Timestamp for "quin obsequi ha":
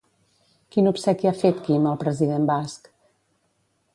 0.75-1.35